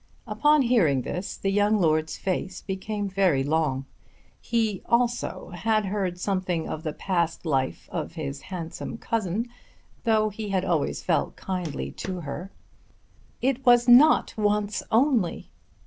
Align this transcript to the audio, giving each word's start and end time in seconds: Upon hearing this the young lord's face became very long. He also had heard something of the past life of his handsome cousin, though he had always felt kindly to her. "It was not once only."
Upon 0.25 0.63
hearing 0.63 1.03
this 1.03 1.37
the 1.37 1.51
young 1.51 1.79
lord's 1.79 2.17
face 2.17 2.61
became 2.63 3.07
very 3.07 3.43
long. 3.43 3.85
He 4.41 4.81
also 4.87 5.49
had 5.53 5.85
heard 5.85 6.19
something 6.19 6.67
of 6.67 6.81
the 6.81 6.91
past 6.91 7.45
life 7.45 7.87
of 7.91 8.13
his 8.13 8.41
handsome 8.49 8.97
cousin, 8.97 9.47
though 10.03 10.29
he 10.29 10.49
had 10.49 10.65
always 10.65 11.03
felt 11.03 11.35
kindly 11.35 11.91
to 12.01 12.21
her. 12.21 12.49
"It 13.43 13.63
was 13.63 13.87
not 13.87 14.33
once 14.35 14.81
only." 14.89 15.51